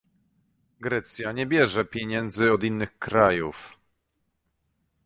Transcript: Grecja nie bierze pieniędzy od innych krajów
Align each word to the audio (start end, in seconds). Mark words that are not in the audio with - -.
Grecja 0.79 1.31
nie 1.31 1.45
bierze 1.45 1.85
pieniędzy 1.85 2.51
od 2.51 2.63
innych 2.63 2.99
krajów 2.99 3.77